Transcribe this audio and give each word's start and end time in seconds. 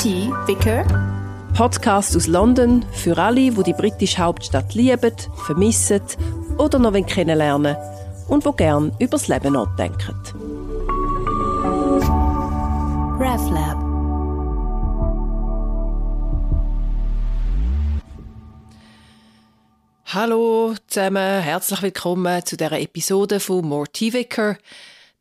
Tea 0.00 0.32
Vicar. 0.46 0.84
Podcast 1.54 2.14
aus 2.14 2.28
London 2.28 2.84
für 2.92 3.18
alle, 3.18 3.50
die 3.50 3.62
die 3.64 3.72
britische 3.72 4.18
Hauptstadt 4.18 4.72
lieben, 4.74 5.12
vermissen 5.44 6.02
oder 6.56 6.78
noch 6.78 6.92
kennenlernen 7.04 7.76
und 8.28 8.44
wo 8.44 8.52
gern 8.52 8.94
übers 9.00 9.26
Leben 9.26 9.54
nachdenken. 9.54 10.14
RevLab. 13.18 13.78
Hallo 20.06 20.76
zusammen, 20.86 21.42
herzlich 21.42 21.82
willkommen 21.82 22.46
zu 22.46 22.56
dieser 22.56 22.78
Episode 22.78 23.40
von 23.40 23.66
More 23.66 23.88
Tea 23.92 24.12
Vicar, 24.12 24.58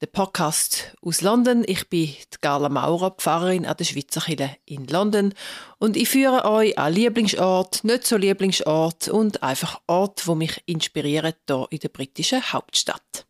der 0.02 0.07
Podcast 0.07 0.95
aus 1.02 1.21
London. 1.21 1.63
Ich 1.66 1.89
bin 1.89 2.05
die 2.05 2.38
Carla 2.40 2.70
Maurer, 2.70 3.12
Pfarrerin 3.12 3.66
an 3.66 3.77
der 3.77 3.85
Schweizer 3.85 4.22
Kirche 4.22 4.58
in 4.66 4.85
London 4.88 5.34
und 5.80 5.98
ich 5.98 6.09
führe 6.09 6.45
euch 6.45 6.77
an 6.77 6.94
Lieblingsort, 6.94 7.84
nicht 7.84 8.05
so 8.05 8.16
Lieblingsort 8.16 9.08
und 9.08 9.41
einfach 9.41 9.81
Ort, 9.88 10.27
wo 10.27 10.36
mich 10.36 10.62
inspirieren 10.67 11.34
hier 11.48 11.67
in 11.72 11.80
der 11.80 11.89
britischen 11.89 12.53
Hauptstadt. 12.53 13.25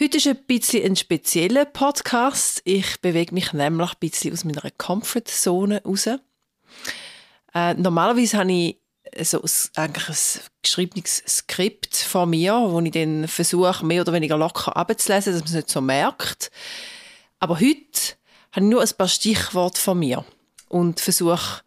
Heute 0.00 0.18
ist 0.18 0.28
ein 0.28 0.44
bisschen 0.46 0.84
ein 0.84 0.96
spezieller 0.96 1.64
Podcast. 1.64 2.62
Ich 2.64 3.00
bewege 3.00 3.34
mich 3.34 3.52
nämlich 3.52 3.90
ein 3.90 3.98
bisschen 3.98 4.32
aus 4.32 4.44
meiner 4.44 4.70
Comfortzone 4.78 5.82
raus. 5.84 6.08
Äh, 7.52 7.74
normalerweise 7.74 8.38
habe 8.38 8.52
ich 8.52 8.79
so 9.22 9.42
ein, 9.42 9.50
eigentlich 9.76 10.08
ein 10.08 10.40
geschriebenes 10.62 11.22
Skript 11.26 11.96
von 11.96 12.30
mir, 12.30 12.54
wo 12.54 12.80
ich 12.80 12.92
dann 12.92 13.28
versuche, 13.28 13.84
mehr 13.84 14.02
oder 14.02 14.12
weniger 14.12 14.36
locker 14.36 14.76
abzulesen, 14.76 15.32
dass 15.32 15.42
man 15.42 15.48
es 15.48 15.54
nicht 15.54 15.70
so 15.70 15.80
merkt. 15.80 16.50
Aber 17.38 17.56
heute 17.56 18.16
habe 18.52 18.64
ich 18.66 18.70
nur 18.70 18.82
ein 18.82 18.88
paar 18.96 19.08
Stichworte 19.08 19.80
von 19.80 19.98
mir 19.98 20.24
und 20.68 21.00
versuche 21.00 21.62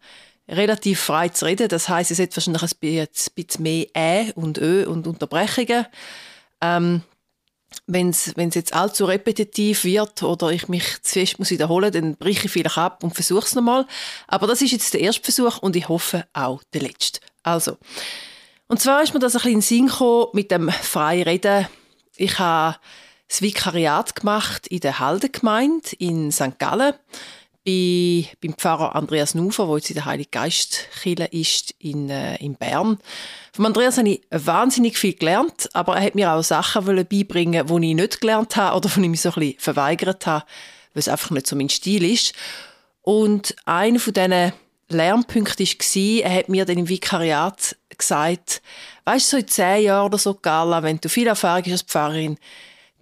relativ 0.48 1.00
frei 1.00 1.28
zu 1.28 1.44
reden. 1.46 1.68
Das 1.68 1.88
heißt, 1.88 2.10
es 2.10 2.18
hat 2.18 2.36
wahrscheinlich 2.36 2.62
ein 2.62 3.06
bisschen 3.34 3.62
mehr 3.62 3.86
Ä 3.94 4.32
und 4.34 4.58
Ö 4.58 4.86
und 4.86 5.06
Unterbrechungen. 5.06 5.86
Ähm, 6.60 7.02
wenn 7.86 8.10
es 8.10 8.34
jetzt 8.36 8.74
allzu 8.74 9.04
repetitiv 9.04 9.84
wird 9.84 10.22
oder 10.22 10.50
ich 10.50 10.68
mich 10.68 11.02
zu 11.02 11.14
fest 11.14 11.38
muss 11.38 11.50
wiederholen, 11.50 11.92
dann 11.92 12.16
breche 12.16 12.46
ich 12.46 12.52
vielleicht 12.52 12.78
ab 12.78 13.02
und 13.02 13.14
versuche 13.14 13.46
es 13.46 13.54
nochmal. 13.54 13.86
Aber 14.28 14.46
das 14.46 14.62
ist 14.62 14.72
jetzt 14.72 14.94
der 14.94 15.00
erste 15.00 15.22
Versuch 15.22 15.58
und 15.58 15.76
ich 15.76 15.88
hoffe 15.88 16.24
auch 16.32 16.62
der 16.72 16.82
letzte. 16.82 17.20
Also, 17.44 17.78
und 18.66 18.80
zwar 18.80 19.02
ist 19.02 19.14
mir 19.14 19.20
das 19.20 19.36
ein 19.36 19.42
bisschen 19.42 19.52
in 19.52 19.60
Sinn 19.60 19.86
gekommen 19.86 20.26
mit 20.32 20.50
dem 20.50 20.68
Freireden. 20.70 21.68
Ich 22.16 22.38
habe 22.38 22.78
das 23.28 23.42
Vikariat 23.42 24.16
gemacht 24.16 24.66
in 24.66 24.80
der 24.80 24.98
Haldengemeinde 24.98 25.90
in 25.98 26.32
St. 26.32 26.58
Gallen 26.58 26.94
bei, 27.64 28.26
beim 28.42 28.54
Pfarrer 28.54 28.94
Andreas 28.94 29.34
Nufer, 29.34 29.66
der 29.66 29.76
jetzt 29.76 29.90
in 29.90 29.94
der 29.94 30.04
Heilige 30.04 30.30
Geist 30.30 30.88
ist 31.30 31.74
in, 31.78 32.10
äh, 32.10 32.36
in 32.36 32.56
Bern. 32.56 32.98
Von 33.52 33.66
Andreas 33.66 33.96
habe 33.96 34.08
ich 34.08 34.22
wahnsinnig 34.30 34.98
viel 34.98 35.14
gelernt, 35.14 35.70
aber 35.72 35.96
er 35.96 36.04
hat 36.04 36.14
mir 36.14 36.32
auch 36.32 36.42
Sachen 36.42 36.84
beibringen 36.84 37.66
die 37.66 37.90
ich 37.90 37.94
nicht 37.94 38.20
gelernt 38.20 38.56
habe 38.56 38.76
oder 38.76 38.88
von 38.88 39.04
ich 39.04 39.10
mich 39.10 39.22
so 39.22 39.30
ein 39.30 39.34
bisschen 39.34 39.60
verweigert 39.60 40.26
habe, 40.26 40.44
weil 40.92 41.00
es 41.00 41.08
einfach 41.08 41.30
nicht 41.30 41.46
so 41.46 41.56
mein 41.56 41.70
Stil 41.70 42.04
ist. 42.04 42.34
Und 43.00 43.54
einer 43.64 44.00
von 44.00 44.12
diesen 44.12 44.52
Lernpunkt 44.94 45.58
war, 45.58 46.24
er 46.24 46.38
hat 46.38 46.48
mir 46.48 46.64
dann 46.64 46.78
im 46.78 46.88
Vikariat 46.88 47.76
gesagt, 47.96 48.62
weißt 49.04 49.26
du, 49.26 49.30
so 49.30 49.36
in 49.38 49.48
zehn 49.48 49.84
Jahren 49.84 50.06
oder 50.06 50.18
so, 50.18 50.34
Gala, 50.34 50.82
wenn 50.82 50.98
du 50.98 51.08
viel 51.08 51.26
Erfahrung 51.26 51.64
hast 51.64 51.72
als 51.72 51.82
Pfarrerin, 51.82 52.38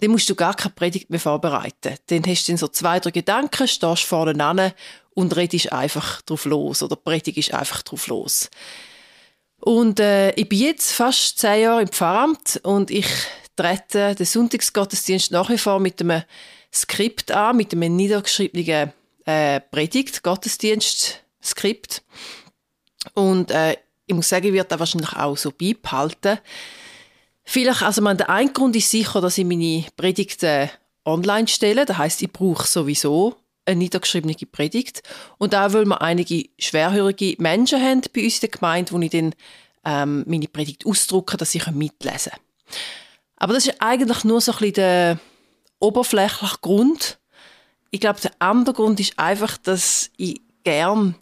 dann 0.01 0.11
musst 0.11 0.29
du 0.29 0.35
gar 0.35 0.55
keine 0.55 0.75
Predigt 0.75 1.11
mehr 1.11 1.21
vorbereiten. 1.21 1.97
Dann 2.07 2.25
hast 2.27 2.47
du 2.47 2.53
dann 2.53 2.59
so 2.59 2.69
zwei, 2.69 2.99
drei 2.99 3.11
Gedanken, 3.11 3.69
stehst 3.69 4.05
vorne 4.05 4.45
an 4.45 4.73
und 5.15 5.37
redest 5.37 5.73
einfach 5.73 6.23
drauf 6.23 6.45
los 6.45 6.83
oder 6.83 6.97
predigst 6.97 7.55
einfach 7.55 7.83
drauf 7.83 8.09
los. 8.09 8.51
Und 9.61 10.01
äh, 10.01 10.33
ich 10.33 10.49
bin 10.49 10.59
jetzt 10.59 10.93
fast 10.93 11.39
zehn 11.39 11.63
Jahre 11.63 11.83
im 11.83 11.89
Pfarramt 11.89 12.61
und 12.65 12.91
ich 12.91 13.07
trete 13.55 14.17
den 14.17 14.27
Sonntagsgottesdienst 14.27 15.31
nach 15.31 15.51
wie 15.51 15.59
vor 15.59 15.79
mit 15.79 16.01
einem 16.01 16.25
Skript 16.75 17.31
an, 17.31 17.57
mit 17.57 17.73
einem 17.73 17.95
niedergeschriebenen 17.95 18.93
äh, 19.25 19.61
Predigt, 19.61 20.23
Gottesdienst 20.25 21.23
Skript. 21.43 22.03
Und 23.15 23.51
äh, 23.51 23.77
ich 24.07 24.15
muss 24.15 24.29
sagen, 24.29 24.47
ich 24.47 24.53
werde 24.53 24.69
das 24.69 24.79
wahrscheinlich 24.79 25.13
auch 25.15 25.37
so 25.37 25.51
beibehalten. 25.51 26.39
Vielleicht, 27.45 27.83
also 27.83 28.03
man, 28.03 28.17
der 28.17 28.31
eine 28.31 28.53
Grund 28.53 28.77
ist 28.77 28.91
sicher, 28.91 29.21
dass 29.21 29.39
ich 29.39 29.45
meine 29.45 29.85
Predigten 29.97 30.71
online 31.05 31.49
stelle. 31.49 31.85
Das 31.85 31.99
heißt, 31.99 32.23
ich 32.23 32.33
brauche 32.33 32.67
sowieso 32.67 33.37
eine 33.65 33.77
niedergeschriebene 33.77 34.35
Predigt. 34.51 35.03
Und 35.39 35.55
auch, 35.55 35.73
weil 35.73 35.85
wir 35.85 36.01
einige 36.01 36.49
schwerhörige 36.59 37.37
Menschen 37.39 37.81
haben 37.81 38.03
bei 38.15 38.25
uns 38.25 38.35
in 38.35 38.41
der 38.41 38.49
Gemeinde, 38.51 38.93
wo 38.93 38.99
ich 39.01 39.11
dann 39.11 39.35
ähm, 39.85 40.25
meine 40.27 40.49
Predigt 40.49 40.87
ausdrucke, 40.87 41.37
dass 41.37 41.55
ich 41.55 41.67
mitlesen 41.69 42.33
kann. 42.33 42.41
Aber 43.37 43.55
das 43.55 43.67
ist 43.67 43.81
eigentlich 43.81 44.25
nur 44.25 44.41
so 44.41 44.53
ein 44.53 44.59
bisschen 44.59 44.75
der 44.75 45.19
oberflächliche 45.81 46.59
Grund. 46.61 47.19
Ich 47.91 48.01
glaube, 48.01 48.21
der 48.21 48.33
andere 48.39 48.75
Grund 48.75 49.01
ist 49.01 49.19
einfach, 49.19 49.57
dass 49.59 50.11
ich 50.17 50.41
gern 50.63 51.17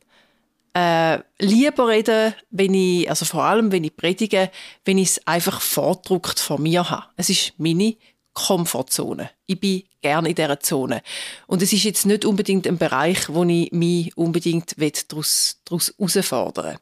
äh, 0.75 1.19
lieber 1.39 1.89
reden, 1.89 2.35
wenn 2.51 2.75
ich, 2.75 3.09
also 3.09 3.25
vor 3.25 3.43
allem 3.43 3.73
wenn 3.73 3.85
ich 3.85 3.97
predige, 3.97 4.51
wenn 4.85 4.99
ich 4.99 5.11
es 5.11 5.27
einfach 5.27 5.61
vordruckt 5.61 6.39
von 6.39 6.63
mir 6.63 6.89
habe. 6.89 7.07
Es 7.17 7.31
ist 7.31 7.55
meine 7.59 7.97
Komfortzone. 8.33 9.31
Ich 9.47 9.59
bin 9.59 9.83
gerne 10.01 10.29
in 10.29 10.35
dieser 10.35 10.61
Zone. 10.61 11.03
Und 11.47 11.63
es 11.63 11.73
ist 11.73 11.85
jetzt 11.85 12.07
nicht 12.07 12.25
unbedingt 12.25 12.67
ein 12.67 12.79
Bereich, 12.79 13.29
wo 13.29 13.45
ich 13.45 13.73
mich 13.73 14.17
unbedingt 14.17 14.77
daraus, 14.79 15.61
herausfordern 15.69 16.79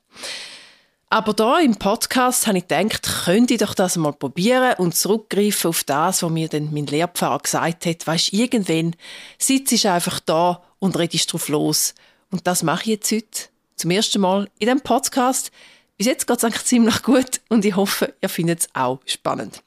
aber 1.10 1.32
da 1.32 1.58
im 1.58 1.76
Podcast 1.76 2.46
habe 2.46 2.58
ich 2.58 2.68
gedacht, 2.68 3.08
könnte 3.24 3.54
ich 3.54 3.60
doch 3.60 3.74
das 3.74 3.96
mal 3.96 4.12
probieren 4.12 4.74
und 4.76 4.94
zurückgreifen 4.94 5.70
auf 5.70 5.82
das, 5.84 6.22
was 6.22 6.30
mir 6.30 6.48
dann 6.48 6.72
mein 6.72 6.86
Lehrpfarrer 6.86 7.38
gesagt 7.38 7.86
hat. 7.86 8.06
Weißt, 8.06 8.34
irgendwann 8.34 8.94
sitze 9.38 9.74
ich 9.74 9.88
einfach 9.88 10.20
da 10.20 10.62
und 10.78 10.98
redest 10.98 11.32
drauf 11.32 11.48
los. 11.48 11.94
Und 12.30 12.46
das 12.46 12.62
mache 12.62 12.82
ich 12.82 12.88
jetzt 12.88 13.12
heute 13.12 13.47
zum 13.78 13.90
ersten 13.90 14.20
Mal 14.20 14.48
in 14.58 14.66
diesem 14.66 14.80
Podcast. 14.80 15.50
Bis 15.96 16.06
jetzt 16.06 16.26
geht 16.26 16.36
es 16.36 16.44
eigentlich 16.44 16.64
ziemlich 16.64 17.02
gut 17.02 17.40
und 17.48 17.64
ich 17.64 17.76
hoffe, 17.76 18.14
ihr 18.20 18.28
findet 18.28 18.60
es 18.60 18.68
auch 18.74 19.00
spannend. 19.06 19.62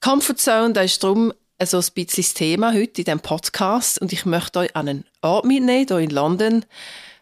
Comfort 0.00 0.38
Zone, 0.38 0.72
das 0.72 0.86
ist 0.86 1.04
darum 1.04 1.32
so 1.62 1.78
ein 1.78 1.86
bisschen 1.94 2.24
das 2.24 2.34
Thema 2.34 2.72
heute 2.72 3.02
in 3.02 3.04
diesem 3.04 3.20
Podcast 3.20 4.00
und 4.00 4.12
ich 4.12 4.26
möchte 4.26 4.60
euch 4.60 4.74
an 4.74 4.88
einen 4.88 5.04
Ort 5.20 5.44
mitnehmen, 5.44 5.86
hier 5.86 5.98
in 5.98 6.10
London, 6.10 6.64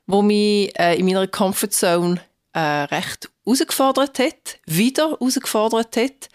wo 0.07 0.23
mich 0.23 0.79
äh, 0.79 0.99
in 0.99 1.05
meiner 1.05 1.27
Comfort 1.27 1.71
Zone 1.71 2.21
äh, 2.53 2.61
recht 2.61 3.29
herausgefordert 3.45 4.19
hat, 4.19 4.59
wieder 4.65 5.11
herausgefordert 5.11 5.97
hat. 5.97 6.29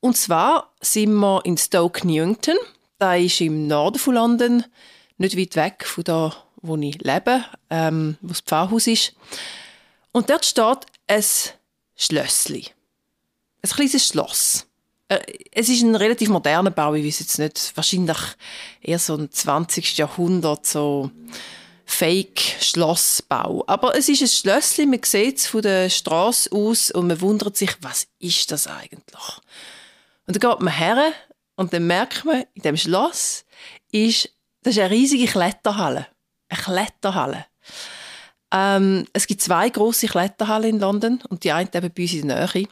Und 0.00 0.16
zwar 0.16 0.72
sind 0.80 1.14
wir 1.14 1.44
in 1.44 1.56
Stoke 1.56 2.06
Newington, 2.06 2.56
das 2.98 3.20
ist 3.20 3.40
im 3.40 3.68
Norden 3.68 3.98
von 3.98 4.14
London, 4.14 4.64
nicht 5.16 5.36
weit 5.38 5.56
weg 5.56 5.86
von 5.86 6.04
da, 6.04 6.47
wo 6.62 6.76
ich 6.76 7.00
lebe, 7.02 7.44
ähm, 7.70 8.16
wo 8.20 8.28
das 8.28 8.40
Pfarrhaus 8.40 8.86
ist. 8.86 9.14
Und 10.12 10.30
dort 10.30 10.44
steht 10.44 10.86
ein 11.06 11.24
Schlössli. 11.96 12.66
Ein 13.62 13.70
kleines 13.70 14.06
Schloss. 14.06 14.66
Äh, 15.08 15.20
es 15.52 15.68
ist 15.68 15.82
ein 15.82 15.94
relativ 15.94 16.28
moderner 16.28 16.70
Bau, 16.70 16.94
ich 16.94 17.04
weiß 17.04 17.20
jetzt 17.20 17.38
nicht, 17.38 17.72
wahrscheinlich 17.74 18.18
eher 18.80 18.98
so 18.98 19.16
ein 19.16 19.30
20. 19.30 19.96
Jahrhundert, 19.96 20.66
so 20.66 21.10
Fake-Schlossbau. 21.86 23.64
Aber 23.66 23.96
es 23.96 24.08
ist 24.08 24.22
ein 24.22 24.28
Schlössli, 24.28 24.86
man 24.86 25.02
sieht 25.02 25.38
es 25.38 25.46
von 25.46 25.62
der 25.62 25.88
Straße 25.88 26.52
aus 26.52 26.90
und 26.90 27.06
man 27.08 27.20
wundert 27.20 27.56
sich, 27.56 27.74
was 27.80 28.06
ist 28.18 28.52
das 28.52 28.66
eigentlich? 28.66 29.38
Und 30.26 30.36
dann 30.36 30.50
geht 30.50 30.60
man 30.60 30.74
her 30.74 31.12
und 31.56 31.72
dann 31.72 31.86
merkt 31.86 32.24
man, 32.24 32.44
in 32.54 32.62
dem 32.62 32.76
Schloss 32.76 33.44
ist, 33.90 34.30
das 34.62 34.74
ist 34.74 34.80
eine 34.80 34.90
riesige 34.90 35.26
Kletterhalle 35.26 36.06
eine 36.48 36.60
Kletterhalle. 36.60 37.46
Ähm, 38.52 39.06
es 39.12 39.26
gibt 39.26 39.42
zwei 39.42 39.68
große 39.68 40.06
Kletterhallen 40.06 40.70
in 40.70 40.80
London 40.80 41.20
und 41.28 41.44
die 41.44 41.52
eine 41.52 41.68
eben 41.72 41.92
bei 41.92 42.02
uns 42.02 42.12
in 42.14 42.28
der 42.28 42.48
Nähe. 42.54 42.68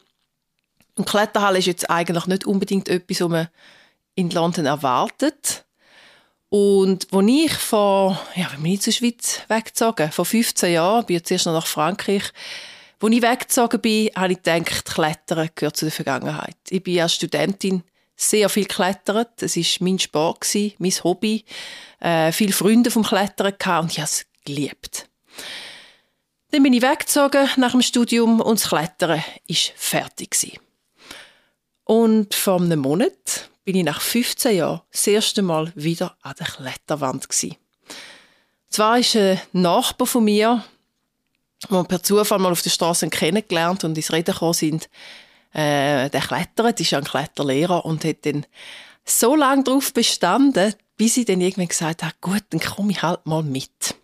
Und 0.97 1.09
Kletterhalle 1.09 1.59
ist 1.59 1.67
jetzt 1.67 1.91
eigentlich 1.91 2.27
nicht 2.27 2.47
unbedingt 2.47 2.89
etwas, 2.89 3.21
was 3.21 3.29
man 3.29 3.49
in 4.15 4.31
London 4.31 4.67
erwartet. 4.67 5.65
Und 6.49 7.13
als 7.13 7.27
ich 7.29 7.53
vor, 7.53 8.21
ja, 8.35 8.51
wenn 8.53 8.63
bin 8.63 8.73
ich 8.73 8.81
zur 8.81 8.93
Schweiz 8.93 9.41
weggezogen? 9.49 10.11
Vor 10.11 10.25
15 10.25 10.73
Jahren, 10.73 11.05
bin 11.05 11.17
ich 11.17 11.25
zuerst 11.25 11.47
noch 11.47 11.53
nach 11.53 11.67
Frankreich. 11.67 12.33
Als 13.01 13.13
ich 13.13 13.23
weggezogen 13.23 13.81
bin, 13.81 14.11
habe 14.17 14.33
ich 14.33 14.43
gedacht, 14.43 14.87
Klettern 14.87 15.51
gehört 15.55 15.77
zu 15.77 15.85
der 15.85 15.93
Vergangenheit. 15.93 16.57
Ich 16.71 16.83
bin 16.83 17.01
als 17.01 17.15
Studentin 17.15 17.83
sehr 18.17 18.49
viel 18.49 18.65
geklettert. 18.65 19.43
Es 19.43 19.57
war 19.57 19.65
mein 19.81 19.99
Sport, 19.99 20.47
mein 20.79 20.93
Hobby. 21.05 21.45
Äh, 22.01 22.33
viele 22.33 22.53
Freunde 22.53 22.91
vom 22.91 23.05
Klettern 23.05 23.53
gehabt 23.59 23.83
und 23.83 23.93
ich 23.93 23.99
habe 23.99 24.07
es 24.07 24.27
geliebt. 24.45 25.09
Dann 26.51 26.63
bin 26.63 26.73
ich 26.73 26.83
weggezogen 26.83 27.49
nach 27.57 27.73
dem 27.73 27.83
Studium 27.83 28.41
und 28.41 28.61
das 28.61 28.69
Klettern 28.69 29.19
war 29.19 29.57
fertig. 29.77 30.61
Und 31.85 32.35
vor 32.35 32.61
einem 32.61 32.81
Monat 32.81 33.51
bin 33.65 33.77
ich 33.77 33.85
nach 33.85 34.01
15 34.01 34.57
Jahren 34.57 34.81
das 34.91 35.07
erste 35.07 35.43
Mal 35.43 35.73
wieder 35.75 36.17
an 36.23 36.35
der 36.39 36.47
Kletterwand. 36.47 37.29
Zwar 38.71 38.99
ist 38.99 39.17
ein 39.17 39.41
Nachbar 39.53 40.07
von 40.07 40.25
mir, 40.25 40.65
wo 41.69 41.77
wir 41.77 41.85
per 41.85 42.03
Zufall 42.03 42.39
mal 42.39 42.53
auf 42.53 42.63
der 42.63 42.71
Straße 42.71 43.09
kennengelernt 43.09 43.85
und 43.85 43.97
ins 43.97 44.13
Reden 44.13 44.33
gekommen 44.33 44.55
sind, 44.55 44.89
äh, 45.57 46.11
der 46.11 46.21
klettert, 46.21 46.81
ist 46.81 46.91
ja 46.91 46.99
ein 46.99 47.05
Kletterlehrer 47.05 47.87
und 47.87 48.05
hat 48.05 48.27
dann 48.27 48.45
so 49.07 49.35
lange 49.35 49.65
darauf 49.65 49.95
bestanden, 49.95 50.75
bis 50.99 51.17
ich 51.17 51.25
dann 51.25 51.41
irgendwann 51.41 51.69
gesagt 51.69 52.03
habe, 52.03 52.13
gut, 52.21 52.43
dann 52.51 52.61
komme 52.61 52.93
ich 52.93 53.03
halt 53.03 53.25
mal 53.25 53.43
mit. 53.43 53.95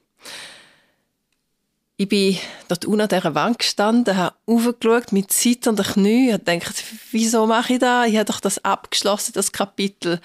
Ich 1.98 2.08
bin 2.08 2.38
dort 2.68 2.86
unten 2.86 3.02
an 3.02 3.08
dieser 3.08 3.34
Wand 3.34 3.58
gestanden, 3.58 4.16
habe 4.16 4.34
aufgeschaut 4.46 5.12
mit 5.12 5.30
zitternden 5.30 5.84
Knien 5.84 6.34
und 6.34 6.46
gedacht, 6.46 6.82
wieso 7.10 7.46
mache 7.46 7.74
ich 7.74 7.78
das? 7.80 8.08
Ich 8.08 8.16
habe 8.16 8.24
doch 8.24 8.40
das 8.40 8.64
abgeschlossen, 8.64 9.32
das 9.34 9.52
Kapitel. 9.52 10.20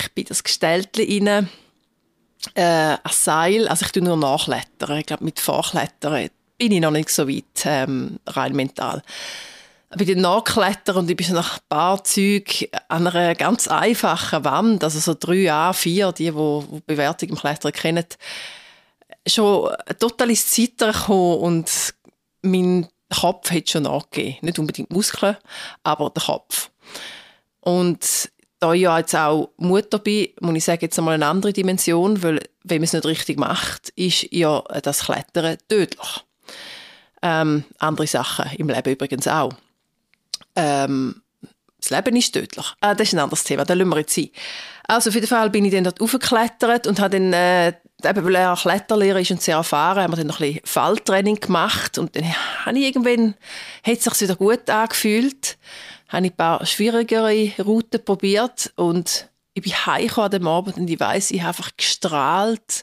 Ich 0.00 0.10
bin 0.12 0.24
das 0.24 0.42
Gestellte 0.42 1.02
rein, 1.02 1.48
äh, 2.54 2.62
ein 2.62 2.98
Seil, 3.10 3.68
also 3.68 3.84
ich 3.84 3.92
tue 3.92 4.02
nur 4.02 4.16
nachklettern. 4.16 4.98
Ich 4.98 5.06
glaube, 5.06 5.24
mit 5.24 5.40
Vorklettern 5.40 6.30
bin 6.56 6.72
ich 6.72 6.80
noch 6.80 6.90
nicht 6.90 7.10
so 7.10 7.28
weit, 7.28 7.44
ähm, 7.66 8.18
rein 8.26 8.56
mental. 8.56 9.02
Dann 9.90 10.20
nachklettern 10.20 10.96
und 10.96 11.10
ich 11.10 11.16
bin 11.16 11.32
nach 11.32 11.56
ein 11.56 11.64
paar 11.68 12.04
Zügen 12.04 12.68
an 12.88 13.06
einer 13.06 13.34
ganz 13.34 13.68
einfachen 13.68 14.44
Wand, 14.44 14.84
also 14.84 14.98
so 14.98 15.12
3A, 15.12 15.72
4, 15.72 16.12
die, 16.12 16.24
die, 16.24 16.30
die 16.30 16.82
Bewertung 16.86 17.30
im 17.30 17.36
Klettern 17.36 17.72
kennen, 17.72 18.04
schon 19.26 19.74
total 19.98 20.30
ins 20.30 20.50
Zittern 20.50 20.92
gekommen 20.92 21.38
und 21.38 21.94
mein 22.42 22.88
Kopf 23.18 23.50
hat 23.50 23.70
schon 23.70 23.84
nachgegeben. 23.84 24.38
Nicht 24.42 24.58
unbedingt 24.58 24.90
Muskeln, 24.90 25.36
aber 25.82 26.10
der 26.10 26.22
Kopf. 26.22 26.70
Und 27.60 28.30
da 28.60 28.72
ich 28.72 28.82
ja 28.82 28.98
jetzt 28.98 29.14
auch 29.14 29.50
Mutter 29.56 29.98
bin, 29.98 30.28
muss 30.40 30.56
ich 30.56 30.64
sagen, 30.64 30.80
jetzt 30.82 30.98
einmal 30.98 31.14
eine 31.14 31.26
andere 31.26 31.52
Dimension, 31.52 32.22
weil 32.22 32.40
wenn 32.64 32.78
man 32.78 32.84
es 32.84 32.92
nicht 32.92 33.06
richtig 33.06 33.38
macht, 33.38 33.90
ist 33.90 34.32
ja 34.32 34.62
das 34.82 35.00
Klettern 35.00 35.56
tödlich. 35.68 36.24
Ähm, 37.22 37.64
andere 37.78 38.06
Sachen 38.06 38.50
im 38.56 38.68
Leben 38.68 38.92
übrigens 38.92 39.26
auch. 39.26 39.52
Ähm, 40.58 41.22
das 41.80 41.90
Leben 41.90 42.16
ist 42.16 42.32
tödlich. 42.32 42.66
Ah, 42.80 42.94
das 42.94 43.08
ist 43.08 43.14
ein 43.14 43.20
anderes 43.20 43.44
Thema, 43.44 43.64
da 43.64 43.74
lassen 43.74 43.90
wir 43.90 43.98
jetzt 43.98 44.14
sein. 44.14 44.30
Also 44.88 45.10
auf 45.10 45.14
jeden 45.14 45.28
Fall 45.28 45.48
bin 45.50 45.64
ich 45.64 45.72
dann 45.72 45.84
dort 45.84 46.00
aufgeklettert 46.00 46.86
und 46.86 46.98
habe 46.98 47.18
dann, 47.18 47.32
äh, 47.32 47.68
eben 47.68 48.24
weil 48.24 48.34
er 48.34 48.56
Kletterlehrer 48.56 49.20
ist 49.20 49.30
und 49.30 49.40
sehr 49.40 49.56
erfahren, 49.56 50.02
haben 50.02 50.12
wir 50.12 50.16
dann 50.16 50.26
noch 50.26 50.40
ein 50.40 50.54
bisschen 50.54 50.66
Falltraining 50.66 51.36
gemacht 51.36 51.98
und 51.98 52.16
dann 52.16 52.24
habe 52.64 52.78
ich 52.78 52.86
irgendwann, 52.86 53.34
hat 53.86 53.98
es 53.98 54.04
sich 54.04 54.22
wieder 54.22 54.34
gut 54.34 54.68
angefühlt, 54.68 55.56
habe 56.08 56.26
ich 56.26 56.32
ein 56.32 56.36
paar 56.36 56.66
schwierigere 56.66 57.52
Routen 57.62 58.04
probiert 58.04 58.72
und 58.74 59.28
ich 59.54 59.62
bin 59.62 59.72
heimgekommen 59.72 60.34
an 60.34 60.46
Abend 60.46 60.76
und 60.78 60.90
ich 60.90 60.98
weiss, 60.98 61.30
ich 61.30 61.40
habe 61.40 61.48
einfach 61.48 61.70
gestrahlt 61.76 62.82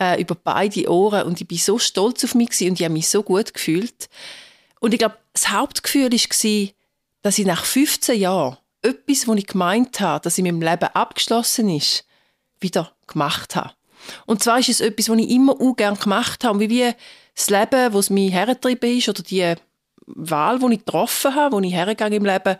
äh, 0.00 0.20
über 0.20 0.34
beide 0.34 0.90
Ohren 0.90 1.24
und 1.24 1.40
ich 1.40 1.46
bin 1.46 1.58
so 1.58 1.78
stolz 1.78 2.24
auf 2.24 2.34
mich 2.34 2.50
und 2.62 2.80
ich 2.80 2.84
habe 2.84 2.94
mich 2.94 3.08
so 3.08 3.22
gut 3.22 3.54
gefühlt. 3.54 4.08
Und 4.80 4.92
ich 4.92 4.98
glaube, 4.98 5.16
das 5.32 5.50
Hauptgefühl 5.50 6.10
war, 6.10 6.68
dass 7.22 7.38
ich 7.38 7.46
nach 7.46 7.64
15 7.64 8.18
Jahren 8.18 8.58
etwas, 8.82 9.26
was 9.26 9.36
ich 9.36 9.46
gemeint 9.46 10.00
habe, 10.00 10.22
dass 10.22 10.38
in 10.38 10.44
meinem 10.44 10.62
Leben 10.62 10.88
abgeschlossen 10.94 11.68
ist, 11.70 12.04
wieder 12.60 12.92
gemacht 13.06 13.56
habe. 13.56 13.72
Und 14.26 14.42
zwar 14.42 14.58
ist 14.58 14.68
es 14.68 14.80
etwas, 14.80 15.08
was 15.08 15.18
ich 15.18 15.30
immer 15.30 15.60
auch 15.60 15.74
gerne 15.74 15.96
gemacht 15.96 16.44
habe. 16.44 16.58
Und 16.58 16.70
wie 16.70 16.92
das 17.34 17.50
Leben, 17.50 17.92
das 17.92 18.10
mich 18.10 18.32
hergetrieben 18.32 18.96
ist, 18.96 19.08
oder 19.08 19.22
die 19.22 19.54
Wahl, 20.06 20.58
die 20.58 20.74
ich 20.74 20.84
getroffen 20.84 21.34
habe, 21.34 21.56
wo 21.56 21.60
ich 21.60 21.72
hergegangen 21.72 22.14
im 22.14 22.24
Leben, 22.24 22.56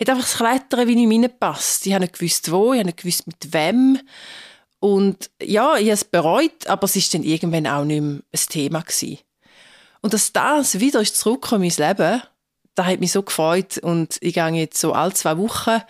hat 0.00 0.08
einfach 0.08 0.24
das 0.24 0.36
Klettern 0.36 0.88
wie 0.88 1.02
in 1.02 1.08
mir 1.08 1.28
passt. 1.28 1.86
Ich 1.86 1.92
habe 1.92 2.04
nicht 2.04 2.18
gewusst, 2.18 2.50
wo, 2.50 2.72
ich 2.72 2.80
habe 2.80 2.86
nicht 2.86 2.98
gewusst, 2.98 3.26
mit 3.26 3.52
wem. 3.52 4.00
Und 4.80 5.30
ja, 5.42 5.76
ich 5.76 5.86
habe 5.86 5.92
es 5.92 6.04
bereut, 6.04 6.66
aber 6.66 6.84
es 6.84 6.96
war 6.96 7.02
dann 7.12 7.28
irgendwann 7.28 7.66
auch 7.66 7.84
nicht 7.84 8.00
mehr 8.00 8.20
ein 8.32 8.40
Thema 8.48 8.80
gewesen. 8.80 9.18
Und 10.00 10.14
dass 10.14 10.32
das 10.32 10.78
wieder 10.78 11.00
ist 11.00 11.24
in 11.26 11.38
mein 11.50 11.60
Leben, 11.60 12.22
das 12.78 12.86
hat 12.86 13.00
mich 13.00 13.12
so 13.12 13.22
gefreut 13.22 13.78
und 13.78 14.18
ich 14.20 14.34
gehe 14.34 14.48
jetzt 14.50 14.80
so 14.80 14.92
alle 14.92 15.12
zwei 15.12 15.36
Wochen 15.36 15.82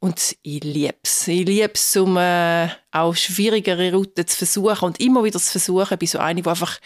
und 0.00 0.36
ich 0.42 0.62
liebe 0.64 0.96
es. 1.02 1.28
Ich 1.28 1.46
liebe 1.46 1.70
es, 1.72 1.96
um 1.96 2.16
äh, 2.16 2.68
auch 2.90 3.14
schwierigere 3.14 3.92
Routen 3.92 4.26
zu 4.26 4.38
versuchen 4.38 4.84
und 4.84 5.00
immer 5.00 5.22
wieder 5.22 5.38
zu 5.38 5.52
versuchen, 5.52 5.96
bei 5.96 6.06
so 6.06 6.18
einer, 6.18 6.42
die 6.42 6.48
einfach 6.48 6.80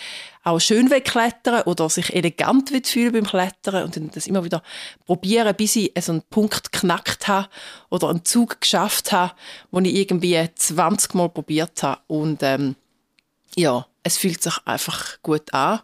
auch 0.44 0.60
schön 0.60 0.90
wegklettern 0.90 1.62
oder 1.62 1.88
sich 1.88 2.14
elegant 2.14 2.70
fühlen 2.86 3.12
beim 3.12 3.26
Klettern 3.26 3.84
und 3.86 4.14
das 4.14 4.26
immer 4.26 4.44
wieder 4.44 4.62
probieren, 5.06 5.56
bis 5.56 5.76
ich 5.76 5.92
so 5.98 6.12
einen 6.12 6.22
Punkt 6.22 6.70
geknackt 6.70 7.26
habe 7.26 7.48
oder 7.88 8.10
einen 8.10 8.24
Zug 8.24 8.60
geschafft 8.60 9.12
habe, 9.12 9.32
wo 9.70 9.80
ich 9.80 9.96
irgendwie 9.96 10.38
20 10.54 11.14
Mal 11.14 11.30
probiert 11.30 11.82
habe 11.82 12.02
und 12.06 12.42
ähm, 12.42 12.76
ja, 13.56 13.86
es 14.02 14.18
fühlt 14.18 14.42
sich 14.42 14.58
einfach 14.66 15.20
gut 15.22 15.52
an 15.54 15.80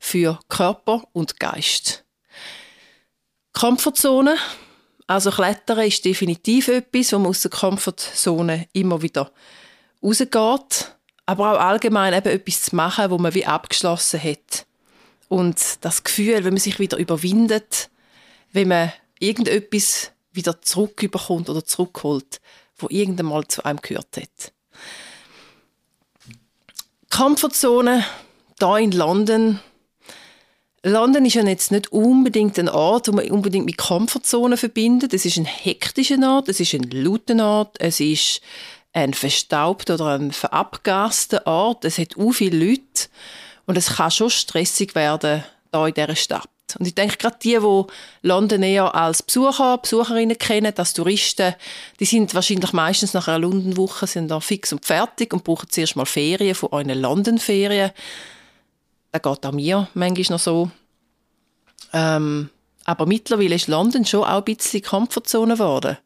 für 0.00 0.40
Körper 0.48 1.04
und 1.12 1.38
Geist. 1.38 2.04
Komfortzone. 3.52 4.36
Also 5.06 5.30
Klettern 5.30 5.80
ist 5.80 6.04
definitiv 6.04 6.68
etwas, 6.68 7.12
wo 7.12 7.18
man 7.18 7.28
aus 7.28 7.42
der 7.42 7.50
Komfortzone 7.50 8.68
immer 8.72 9.02
wieder 9.02 9.30
rausgeht. 10.02 10.94
Aber 11.26 11.52
auch 11.52 11.60
allgemein 11.60 12.14
eben 12.14 12.28
etwas 12.28 12.62
zu 12.62 12.76
machen, 12.76 13.10
wo 13.10 13.18
man 13.18 13.34
wie 13.34 13.46
abgeschlossen 13.46 14.22
hat. 14.22 14.66
Und 15.28 15.84
das 15.84 16.04
Gefühl, 16.04 16.44
wenn 16.44 16.54
man 16.54 16.60
sich 16.60 16.78
wieder 16.78 16.98
überwindet, 16.98 17.90
wenn 18.52 18.68
man 18.68 18.92
irgendetwas 19.18 20.12
wieder 20.32 20.60
zurückbekommt 20.60 21.48
oder 21.48 21.64
zurückholt, 21.64 22.40
wo 22.76 22.88
irgendwann 22.90 23.26
mal 23.26 23.46
zu 23.46 23.64
einem 23.64 23.80
gehört 23.80 24.16
hat. 24.16 24.52
Komfortzone 27.10 28.04
da 28.58 28.78
in 28.78 28.92
London 28.92 29.60
London 30.84 31.24
ist 31.24 31.34
ja 31.34 31.44
jetzt 31.44 31.70
nicht 31.70 31.92
unbedingt 31.92 32.58
ein 32.58 32.68
Ort, 32.68 33.06
wo 33.06 33.12
man 33.12 33.30
unbedingt 33.30 33.66
mit 33.66 33.78
Komfortzonen 33.78 34.58
verbindet. 34.58 35.14
Es 35.14 35.24
ist 35.24 35.36
ein 35.36 35.44
hektischer 35.44 36.18
Ort, 36.28 36.48
es 36.48 36.58
ist 36.58 36.74
ein 36.74 36.90
lauter 36.90 37.44
Ort, 37.44 37.76
es 37.78 38.00
ist 38.00 38.40
ein 38.92 39.14
verstaubter 39.14 39.94
oder 39.94 40.18
ein 40.18 40.32
verabgaster 40.32 41.46
Ort. 41.46 41.84
Es 41.84 41.98
hat 41.98 42.16
u 42.16 42.32
viele 42.32 42.66
Leute 42.66 43.08
und 43.66 43.78
es 43.78 43.94
kann 43.94 44.10
schon 44.10 44.30
stressig 44.30 44.96
werden 44.96 45.44
da 45.70 45.86
in 45.86 45.94
dieser 45.94 46.16
Stadt. 46.16 46.48
Und 46.78 46.86
ich 46.86 46.94
denke, 46.94 47.16
gerade 47.16 47.36
die, 47.42 47.58
die 47.58 47.84
London 48.22 48.62
eher 48.62 48.94
als 48.94 49.22
Besucher, 49.22 49.78
Besucherinnen 49.78 50.38
kennen, 50.38 50.72
als 50.76 50.94
Touristen, 50.94 51.54
die 52.00 52.06
sind 52.06 52.34
wahrscheinlich 52.34 52.72
meistens 52.72 53.14
nach 53.14 53.28
einer 53.28 53.38
London-Woche 53.40 54.06
sind 54.06 54.28
da 54.28 54.40
fix 54.40 54.72
und 54.72 54.84
fertig 54.84 55.32
und 55.32 55.44
brauchen 55.44 55.68
zuerst 55.68 55.96
mal 55.96 56.06
Ferien 56.06 56.54
von 56.54 56.70
euren 56.72 57.00
London-Ferien. 57.00 57.92
Das 59.12 59.22
geht 59.22 59.46
auch 59.46 59.52
mir 59.52 59.88
manchmal 59.94 60.36
noch 60.36 60.42
so. 60.42 60.70
Ähm, 61.92 62.50
aber 62.84 63.06
mittlerweile 63.06 63.54
ist 63.54 63.68
London 63.68 64.04
schon 64.04 64.24
auch 64.24 64.38
ein 64.38 64.44
bisschen 64.44 64.82
Komfortzone 64.82 65.54
geworden. 65.54 65.98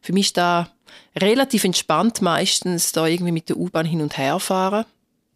Für 0.00 0.12
mich 0.12 0.26
ist 0.26 0.36
da 0.36 0.68
relativ 1.16 1.64
entspannt 1.64 2.22
meistens 2.22 2.92
da 2.92 3.06
irgendwie 3.06 3.32
mit 3.32 3.48
der 3.48 3.56
U-Bahn 3.56 3.86
hin 3.86 4.02
und 4.02 4.18
her 4.18 4.40
fahren, 4.40 4.84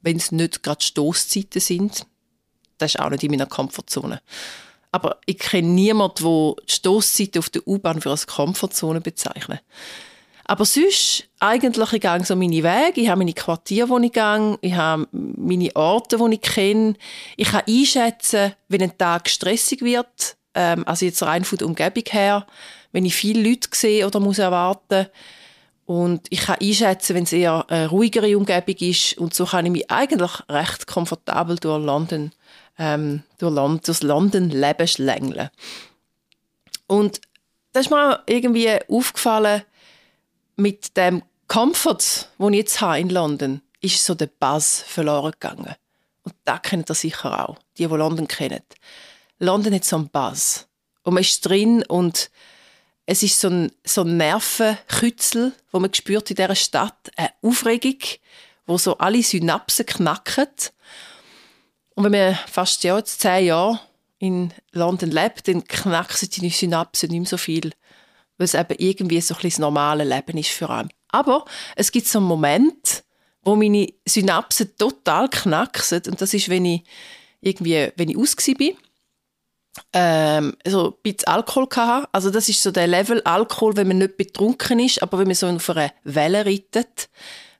wenn 0.02 0.16
es 0.16 0.32
nicht 0.32 0.62
gerade 0.62 0.82
Stoßzeiten 0.82 1.60
sind. 1.60 2.06
Das 2.78 2.94
ist 2.94 3.00
auch 3.00 3.10
nicht 3.10 3.22
in 3.22 3.30
meiner 3.30 3.46
Komfortzone. 3.46 4.20
Aber 4.90 5.18
ich 5.26 5.38
kenne 5.38 5.68
niemanden, 5.68 6.24
der 6.24 6.54
die 6.66 6.72
Stoßzeiten 6.72 7.38
auf 7.38 7.50
der 7.50 7.66
U-Bahn 7.66 8.00
für 8.00 8.10
als 8.10 8.26
Komfortzone 8.26 9.00
bezeichnet. 9.00 9.62
Aber 10.50 10.64
sonst, 10.64 11.28
eigentlich, 11.40 11.92
ich 11.92 12.00
gehe 12.00 12.24
so 12.24 12.34
meine 12.34 12.62
Wege, 12.62 13.02
ich 13.02 13.08
habe 13.10 13.18
meine 13.18 13.34
Quartiere, 13.34 13.90
wo 13.90 13.98
ich 13.98 14.10
gehe, 14.10 14.58
ich 14.62 14.72
habe 14.72 15.06
meine 15.12 15.76
Orte, 15.76 16.16
die 16.16 16.34
ich 16.36 16.40
kenne. 16.40 16.94
Ich 17.36 17.50
kann 17.50 17.64
einschätzen, 17.68 18.54
wenn 18.68 18.80
ein 18.80 18.96
Tag 18.96 19.28
stressig 19.28 19.82
wird, 19.82 20.38
ähm, 20.54 20.84
also 20.88 21.04
jetzt 21.04 21.22
rein 21.22 21.44
von 21.44 21.58
der 21.58 21.66
Umgebung 21.66 22.04
her, 22.08 22.46
wenn 22.92 23.04
ich 23.04 23.14
viele 23.14 23.46
Leute 23.46 23.68
sehe 23.72 24.06
oder 24.06 24.20
muss 24.20 24.38
erwarten. 24.38 25.08
Und 25.84 26.26
ich 26.30 26.40
kann 26.40 26.56
einschätzen, 26.62 27.14
wenn 27.14 27.24
es 27.24 27.32
eher 27.34 27.66
eine 27.68 27.88
ruhigere 27.88 28.34
Umgebung 28.34 28.76
ist. 28.76 29.18
Und 29.18 29.34
so 29.34 29.44
kann 29.44 29.66
ich 29.66 29.72
mich 29.72 29.90
eigentlich 29.90 30.32
recht 30.48 30.86
komfortabel 30.86 31.56
durch 31.56 31.84
London, 31.84 32.32
ähm, 32.78 33.22
durch 33.36 33.52
London, 33.52 33.82
durchs 33.84 34.02
London 34.02 34.48
Leben 34.48 34.88
schlängeln. 34.88 35.50
Und 36.86 37.20
da 37.74 37.80
ist 37.80 37.90
mir 37.90 38.22
irgendwie 38.26 38.78
aufgefallen, 38.88 39.62
mit 40.58 40.96
dem 40.96 41.22
Comfort, 41.46 42.28
den 42.38 42.52
ich 42.52 42.58
jetzt 42.58 42.80
habe 42.80 43.00
in 43.00 43.08
London, 43.08 43.62
ist 43.80 44.04
so 44.04 44.14
der 44.14 44.26
Buzz 44.26 44.82
verloren 44.86 45.32
gegangen. 45.32 45.74
Und 46.24 46.34
da 46.44 46.58
kennt 46.58 46.90
ihr 46.90 46.94
sicher 46.94 47.48
auch, 47.48 47.58
die, 47.78 47.86
die 47.86 47.94
London 47.94 48.28
kennen. 48.28 48.62
London 49.38 49.72
hat 49.72 49.84
so 49.84 49.96
einen 49.96 50.08
Buzz. 50.08 50.66
Und 51.04 51.14
man 51.14 51.22
ist 51.22 51.40
drin 51.40 51.84
und 51.84 52.30
es 53.06 53.22
ist 53.22 53.40
so 53.40 53.48
ein, 53.48 53.72
so 53.84 54.02
ein 54.02 54.18
Nervenkützel, 54.18 55.54
wo 55.72 55.78
man 55.78 55.94
spürt 55.94 56.28
in 56.28 56.36
dieser 56.36 56.54
Stadt, 56.54 57.10
eine 57.16 57.32
Aufregung, 57.40 57.98
wo 58.66 58.76
so 58.76 58.98
alle 58.98 59.22
Synapsen 59.22 59.86
knacken. 59.86 60.48
Und 61.94 62.04
wenn 62.04 62.12
man 62.12 62.38
fast 62.46 62.84
ja, 62.84 62.98
jetzt 62.98 63.20
zehn 63.20 63.46
Jahre 63.46 63.80
in 64.18 64.52
London 64.72 65.10
lebt, 65.10 65.48
dann 65.48 65.64
knacken 65.64 66.28
die 66.28 66.50
Synapsen 66.50 67.10
nicht 67.10 67.20
mehr 67.20 67.28
so 67.28 67.38
viel 67.38 67.72
weil 68.38 68.45
es 68.47 68.54
eben 68.54 68.76
irgendwie 68.78 69.21
so 69.21 69.35
ein 69.35 69.40
das 69.42 69.59
normale 69.59 70.04
Leben 70.04 70.38
ist 70.38 70.50
für 70.50 70.71
einen. 70.71 70.90
Aber 71.09 71.45
es 71.76 71.92
gibt 71.92 72.07
so 72.07 72.18
einen 72.18 72.28
Moment, 72.28 73.04
wo 73.42 73.57
meine 73.57 73.92
Synapsen 74.07 74.76
total 74.76 75.28
knacksen. 75.28 76.02
Und 76.07 76.21
das 76.21 76.35
ist, 76.35 76.49
wenn 76.49 76.64
ich 76.64 76.85
irgendwie, 77.40 77.92
wenn 77.97 78.09
ich 78.09 78.16
aus 78.16 78.37
bin, 78.37 78.76
ähm, 79.92 80.57
so 80.66 80.88
ein 80.88 80.95
bisschen 81.02 81.28
Alkohol 81.28 81.68
hatte. 81.75 82.09
Also 82.12 82.30
das 82.30 82.49
ist 82.49 82.62
so 82.62 82.71
der 82.71 82.87
Level 82.87 83.23
Alkohol, 83.23 83.76
wenn 83.76 83.88
man 83.88 83.99
nicht 83.99 84.16
betrunken 84.16 84.80
ist, 84.80 85.02
aber 85.02 85.18
wenn 85.18 85.28
man 85.28 85.37
so 85.37 85.47
auf 85.47 85.71
einer 85.71 85.92
Welle 86.04 86.47
reitet, 86.47 87.09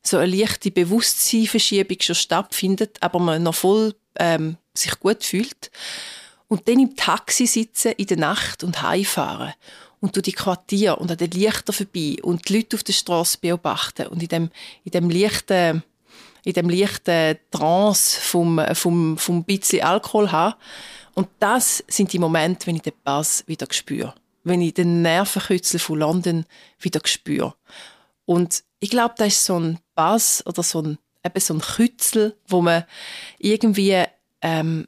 so 0.03 0.17
eine 0.17 0.35
leichte 0.35 0.71
Bewusstseinsverschiebung 0.71 1.99
schon 2.01 2.15
stattfindet, 2.15 2.99
aber 3.01 3.19
man 3.19 3.43
noch 3.43 3.55
voll 3.55 3.95
ähm, 4.19 4.57
sich 4.75 4.99
gut 5.01 5.25
fühlt. 5.25 5.71
Und 6.49 6.67
dann 6.67 6.81
im 6.81 6.97
Taxi 6.97 7.47
sitzen 7.47 7.93
in 7.93 8.07
der 8.07 8.17
Nacht 8.17 8.65
und 8.65 8.83
heimfahren 8.83 9.55
und 10.00 10.17
du 10.17 10.23
die 10.23 10.33
Quartier 10.33 10.99
und 10.99 11.11
an 11.11 11.17
den 11.17 11.31
Lichtern 11.31 11.75
vorbei 11.75 12.17
und 12.23 12.49
die 12.49 12.57
Leute 12.57 12.76
auf 12.76 12.85
der 12.85 12.93
Straße 12.93 13.38
beobachten 13.40 14.07
und 14.07 14.23
in 14.23 14.28
dem, 14.28 14.50
in 14.85 14.93
dem 14.93 15.11
leichten, 15.11 15.83
in 16.45 16.52
dem 16.52 16.69
leichten 16.69 17.38
Trance 17.50 18.21
vom, 18.21 18.61
vom, 18.75 19.19
vom 19.19 19.45
bisschen 19.45 19.83
Alkohol 19.83 20.31
haben. 20.31 20.55
Und 21.14 21.28
das 21.40 21.83
sind 21.88 22.12
die 22.12 22.19
Momente, 22.19 22.67
wenn 22.67 22.76
ich 22.76 22.83
den 22.83 22.93
Bass 23.02 23.43
wieder 23.47 23.67
spüre. 23.71 24.14
Wenn 24.45 24.62
ich 24.62 24.75
den 24.75 25.02
Nervenkützel 25.02 25.81
von 25.81 25.99
London 25.99 26.47
wieder 26.78 27.00
spüre. 27.05 27.55
Und 28.25 28.62
ich 28.78 28.90
glaube, 28.90 29.14
das 29.19 29.28
ist 29.28 29.45
so 29.45 29.59
ein 29.59 29.78
Bass 29.95 30.45
oder 30.47 30.62
so 30.62 30.83
ein, 30.83 30.99
eben 31.25 31.40
so 31.40 31.55
ein 31.55 31.61
Kützel, 31.61 32.37
wo 32.47 32.62
man 32.62 32.85
irgendwie 33.38 34.05
ähm, 34.43 34.87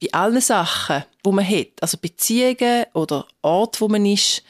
bei 0.00 0.12
allen 0.12 0.40
Sachen, 0.40 1.04
wo 1.22 1.32
man 1.32 1.46
hat, 1.46 1.68
also 1.80 1.98
Beziehungen 1.98 2.86
oder 2.94 3.26
Ort, 3.42 3.80
wo 3.80 3.88
man 3.88 4.06
ist, 4.06 4.42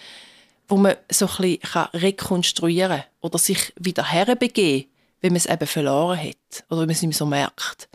wo 0.69 0.77
man 0.77 0.95
so 1.11 1.27
ein 1.27 1.59
bisschen 1.59 1.89
rekonstruieren 1.95 2.99
kann 2.99 3.07
oder 3.21 3.39
sich 3.39 3.73
wieder 3.79 4.05
herbegeben, 4.05 4.89
wenn 5.21 5.33
man 5.33 5.39
es 5.39 5.47
eben 5.47 5.67
verloren 5.67 6.19
hat 6.19 6.65
oder 6.69 6.83
wenn 6.83 6.87
man 6.87 6.91
es 6.91 7.03
nicht 7.03 7.11
mehr 7.11 7.19
so 7.19 7.27
merkt. 7.27 7.89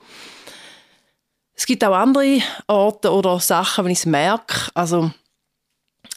Es 1.54 1.66
gibt 1.66 1.84
auch 1.86 1.96
andere 1.96 2.42
Orte 2.68 3.12
oder 3.12 3.40
Sachen, 3.40 3.86
wenn 3.86 3.92
ich 3.94 4.00
es 4.00 4.06
merke, 4.06 4.70
also 4.74 5.12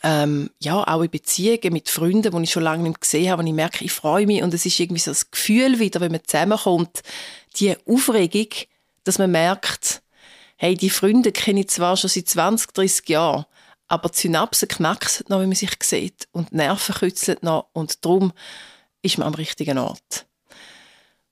ähm, 0.02 0.50
ja, 0.59 0.87
auch 0.87 1.02
in 1.02 1.11
Beziehungen 1.11 1.73
mit 1.73 1.88
Freunden, 1.88 2.37
die 2.37 2.42
ich 2.42 2.50
schon 2.50 2.62
lange 2.64 2.83
nicht 2.83 3.00
gesehen 3.00 3.30
habe, 3.30 3.42
und 3.42 3.47
ich 3.47 3.54
merke, 3.54 3.85
ich 3.85 3.92
freue 3.92 4.26
mich 4.26 4.42
und 4.42 4.52
es 4.52 4.66
ist 4.66 4.78
irgendwie 4.78 5.00
so 5.00 5.12
das 5.12 5.30
Gefühl 5.30 5.78
wieder, 5.78 6.00
wenn 6.00 6.12
man 6.12 6.25
zusammenkommt, 6.25 7.02
die 7.57 7.76
Aufregung, 7.87 8.49
dass 9.04 9.18
man 9.18 9.30
merkt, 9.30 10.02
hey, 10.59 10.75
die 10.75 10.91
Freunde 10.91 11.31
kenne 11.31 11.61
ich 11.61 11.69
zwar 11.69 11.97
schon 11.97 12.11
seit 12.11 12.29
20, 12.29 12.73
30 12.73 13.09
Jahren, 13.09 13.47
aber 13.87 14.09
die 14.09 14.19
Synapsen 14.19 14.69
knacksen 14.69 15.27
noch, 15.29 15.38
wenn 15.38 15.49
man 15.49 15.57
sich 15.57 15.71
sieht 15.83 16.29
und 16.33 16.50
die 16.50 16.57
Nerven 16.57 16.97
kützeln 16.97 17.38
noch 17.43 17.69
und 17.73 18.05
darum 18.05 18.33
ist 19.00 19.19
man 19.19 19.29
am 19.29 19.35
richtigen 19.35 19.79
Ort. 19.79 20.27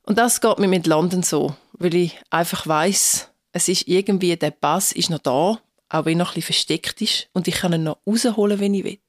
Und 0.02 0.16
das 0.16 0.40
geht 0.40 0.60
mir 0.60 0.68
mit 0.68 0.86
London 0.86 1.24
so, 1.24 1.56
weil 1.72 1.96
ich 1.96 2.18
einfach 2.30 2.66
weiß, 2.68 3.28
es 3.50 3.68
ist 3.68 3.88
irgendwie, 3.88 4.36
der 4.36 4.52
Bass 4.52 4.92
ist 4.92 5.10
noch 5.10 5.18
da, 5.18 5.60
auch 5.88 6.04
wenn 6.04 6.18
er 6.18 6.24
noch 6.24 6.30
ein 6.30 6.34
bisschen 6.34 6.54
versteckt 6.54 7.02
ist 7.02 7.28
und 7.32 7.48
ich 7.48 7.56
kann 7.56 7.72
ihn 7.72 7.82
noch 7.82 7.98
rausholen, 8.06 8.60
wenn 8.60 8.74
ich 8.74 8.84
will. 8.84 9.00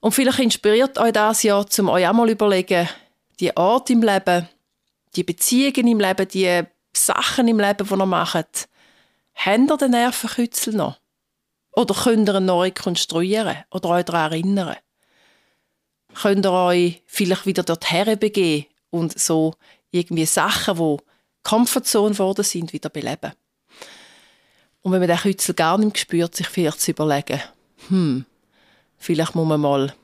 Und 0.00 0.12
vielleicht 0.12 0.40
inspiriert 0.40 0.98
euch 0.98 1.12
das 1.12 1.44
ja, 1.44 1.64
um 1.78 1.88
euch 1.88 2.06
auch 2.08 2.12
mal 2.12 2.28
überlegen, 2.28 2.88
die 3.38 3.56
Art 3.56 3.88
im 3.90 4.02
Leben, 4.02 4.48
die 5.14 5.22
Beziehungen 5.22 5.86
im 5.86 6.00
Leben, 6.00 6.28
die 6.28 6.64
Sachen 6.96 7.48
im 7.48 7.60
Leben, 7.60 7.86
die 7.86 7.94
ihr 7.94 8.06
macht, 8.06 8.68
habt 9.34 9.70
ihr 9.70 9.76
den 9.76 9.90
Nervenkützel 9.90 10.74
noch? 10.74 10.98
Oder 11.72 11.94
könnt 11.94 12.28
ihr 12.28 12.36
ihn 12.36 12.44
noch 12.46 12.62
rekonstruieren 12.62 13.56
oder 13.70 13.90
euch 13.90 14.04
daran 14.04 14.32
erinnern? 14.32 14.76
Könnt 16.14 16.46
ihr 16.46 16.52
euch 16.52 17.02
vielleicht 17.06 17.46
wieder 17.46 17.64
dorthin 17.64 18.18
begeben 18.18 18.66
und 18.90 19.18
so 19.18 19.54
irgendwie 19.90 20.26
Sachen, 20.26 20.76
die 20.76 20.96
Comfortzone 21.42 22.14
geworden 22.14 22.44
sind, 22.44 22.72
wieder 22.72 22.90
beleben? 22.90 23.32
Und 24.82 24.92
wenn 24.92 25.00
man 25.00 25.08
den 25.08 25.18
Kützel 25.18 25.54
gar 25.54 25.78
nicht 25.78 25.98
spürt, 25.98 26.36
sich 26.36 26.46
vielleicht 26.46 26.80
zu 26.80 26.92
überlegen, 26.92 27.40
hm, 27.88 28.26
vielleicht 28.98 29.34
muss 29.34 29.48
man 29.48 29.60
mal 29.60 29.94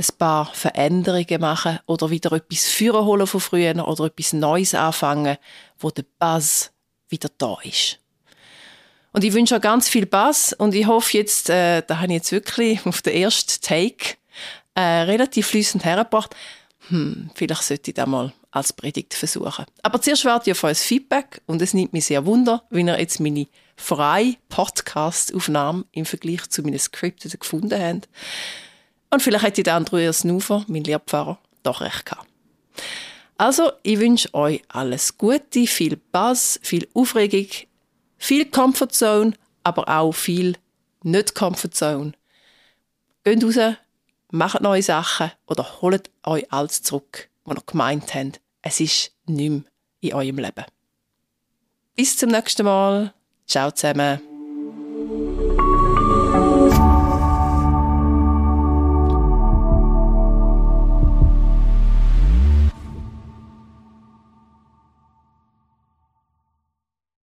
ein 0.00 0.18
paar 0.18 0.46
Veränderungen 0.54 1.40
machen 1.40 1.78
oder 1.86 2.10
wieder 2.10 2.32
etwas 2.32 2.66
führen 2.66 3.04
holen 3.04 3.26
von 3.26 3.40
früher 3.40 3.86
oder 3.86 4.04
etwas 4.06 4.32
Neues 4.32 4.74
anfangen, 4.74 5.36
wo 5.78 5.90
der 5.90 6.04
Buzz 6.18 6.72
wieder 7.08 7.28
da 7.38 7.56
ist. 7.62 7.98
Und 9.12 9.24
ich 9.24 9.32
wünsche 9.32 9.56
euch 9.56 9.60
ganz 9.60 9.88
viel 9.88 10.06
Buzz 10.06 10.54
und 10.56 10.74
ich 10.74 10.86
hoffe 10.86 11.18
jetzt, 11.18 11.50
äh, 11.50 11.82
da 11.86 11.96
habe 11.96 12.06
ich 12.06 12.18
jetzt 12.18 12.32
wirklich 12.32 12.80
auf 12.86 13.02
den 13.02 13.14
ersten 13.14 13.60
Take 13.62 14.16
äh, 14.74 14.80
relativ 14.80 15.48
flüssend 15.48 15.84
hergebracht. 15.84 16.34
Hm, 16.88 17.30
vielleicht 17.34 17.62
sollte 17.62 17.90
ich 17.90 17.94
das 17.94 18.06
mal 18.06 18.32
als 18.52 18.72
Predigt 18.72 19.14
versuchen. 19.14 19.66
Aber 19.82 20.00
zuerst 20.00 20.24
warte 20.24 20.50
ich 20.50 20.56
auf 20.56 20.64
euer 20.64 20.74
Feedback 20.74 21.40
und 21.46 21.62
es 21.62 21.74
nimmt 21.74 21.92
mich 21.92 22.06
sehr 22.06 22.26
wunder, 22.26 22.64
wenn 22.70 22.88
ihr 22.88 22.98
jetzt 22.98 23.20
meine 23.20 23.46
freie 23.76 24.36
Podcast-Aufnahme 24.48 25.84
im 25.92 26.04
Vergleich 26.04 26.48
zu 26.50 26.62
meinen 26.62 26.78
Skripten 26.78 27.30
gefunden 27.30 27.80
habt. 27.80 28.08
Und 29.10 29.22
vielleicht 29.22 29.44
hätte 29.44 29.62
der 29.62 29.74
Andreas 29.74 30.24
Nufer, 30.24 30.64
mein 30.68 30.84
Lehrpfarrer, 30.84 31.38
doch 31.62 31.80
recht 31.80 32.06
gehabt. 32.06 32.28
Also, 33.36 33.72
ich 33.82 33.98
wünsche 33.98 34.32
euch 34.34 34.62
alles 34.68 35.16
Gute, 35.16 35.66
viel 35.66 35.96
Bass, 35.96 36.60
viel 36.62 36.86
Aufregung, 36.94 37.48
viel 38.18 38.44
Comfortzone, 38.44 39.32
aber 39.64 39.88
auch 39.88 40.12
viel 40.12 40.56
nicht 41.02 41.34
Comfortzone. 41.34 42.12
Geht 43.24 43.44
raus, 43.44 43.76
macht 44.30 44.60
neue 44.60 44.82
Sachen 44.82 45.32
oder 45.46 45.80
holt 45.80 46.10
euch 46.24 46.52
alles 46.52 46.82
zurück, 46.82 47.28
was 47.44 47.56
ihr 47.56 47.62
gemeint 47.66 48.14
habt. 48.14 48.40
Es 48.62 48.80
ist 48.80 49.12
nicht 49.26 49.50
mehr 49.50 49.62
in 50.00 50.14
eurem 50.14 50.38
Leben. 50.38 50.64
Bis 51.96 52.16
zum 52.16 52.30
nächsten 52.30 52.64
Mal. 52.64 53.12
Ciao 53.46 53.70
zusammen. 53.70 54.29